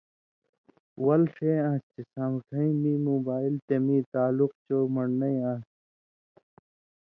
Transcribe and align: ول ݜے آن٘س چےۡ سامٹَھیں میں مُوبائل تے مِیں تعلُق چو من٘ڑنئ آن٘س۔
ول 1.05 1.21
ݜے 1.35 1.51
آن٘س 1.69 1.83
چےۡ 1.91 2.07
سامٹَھیں 2.13 2.71
میں 2.81 2.99
مُوبائل 3.09 3.53
تے 3.67 3.75
مِیں 3.85 4.03
تعلُق 4.13 4.51
چو 4.65 4.77
من٘ڑنئ 4.93 5.35
آن٘س۔ 5.51 5.63